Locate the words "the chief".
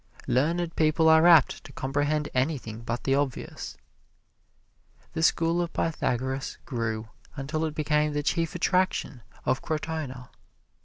8.13-8.55